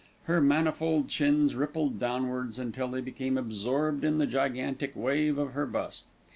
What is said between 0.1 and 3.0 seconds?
Her manifold chins rippled downwards until